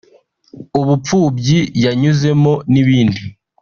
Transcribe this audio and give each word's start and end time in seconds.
ubupfubyi 0.79 1.59
yanyuzemo 1.83 2.53
n’ibindi 2.71 3.21